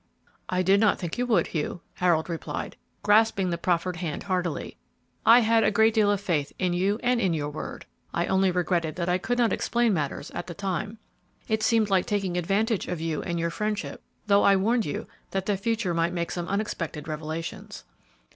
[0.49, 4.77] "I did not think you would, Hugh," Harold replied, grasping the proffered hand heartily;
[5.27, 7.85] "I had a great deal of faith in you and in your word.
[8.11, 10.97] I only regretted that I could not explain matters at the time;
[11.47, 15.45] it seemed like taking advantage of you and your friendship, though I warned you that
[15.45, 17.83] the future might make some unexpected revelations."